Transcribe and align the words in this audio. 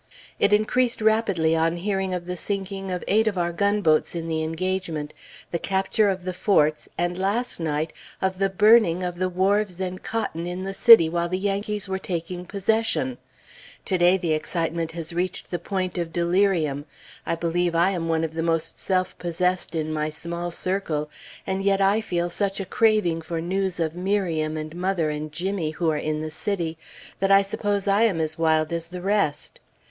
It 0.39 0.51
increased 0.51 0.99
rapidly 0.99 1.55
on 1.55 1.77
hearing 1.77 2.11
of 2.11 2.25
the 2.25 2.35
sinking 2.35 2.89
of 2.89 3.03
eight 3.07 3.27
of 3.27 3.37
our 3.37 3.53
gunboats 3.53 4.15
in 4.15 4.27
the 4.27 4.41
engagement, 4.41 5.13
the 5.51 5.59
capture 5.59 6.09
of 6.09 6.23
the 6.25 6.33
Forts, 6.33 6.89
and 6.97 7.15
last 7.19 7.59
night, 7.59 7.93
of 8.19 8.39
the 8.39 8.49
burning 8.49 9.03
of 9.03 9.17
the 9.19 9.29
wharves 9.29 9.79
and 9.79 10.01
cotton 10.01 10.47
in 10.47 10.63
the 10.63 10.73
city 10.73 11.07
while 11.07 11.29
the 11.29 11.37
Yankees 11.37 11.87
were 11.87 11.99
taking 11.99 12.47
possession. 12.47 13.19
To 13.85 13.99
day, 13.99 14.17
the 14.17 14.33
excitement 14.33 14.93
has 14.93 15.13
reached 15.13 15.51
the 15.51 15.59
point 15.59 15.99
of 15.99 16.11
delirium. 16.11 16.85
I 17.27 17.35
believe 17.35 17.75
I 17.75 17.91
am 17.91 18.07
one 18.07 18.23
of 18.23 18.33
the 18.33 18.41
most 18.41 18.79
self 18.79 19.15
possessed 19.19 19.75
in 19.75 19.93
my 19.93 20.09
small 20.09 20.49
circle; 20.49 21.11
and 21.45 21.61
yet 21.63 21.79
I 21.79 22.01
feel 22.01 22.31
such 22.31 22.59
a 22.59 22.65
craving 22.65 23.21
for 23.21 23.39
news 23.39 23.79
of 23.79 23.93
Miriam, 23.95 24.57
and 24.57 24.75
mother, 24.75 25.11
and 25.11 25.31
Jimmy, 25.31 25.69
who 25.69 25.91
are 25.91 25.95
in 25.95 26.21
the 26.21 26.31
city, 26.31 26.79
that 27.19 27.29
I 27.29 27.43
suppose 27.43 27.87
I 27.87 28.01
am 28.01 28.19
as 28.19 28.35
wild 28.39 28.73
as 28.73 28.87
the 28.87 29.01
rest. 29.03 29.59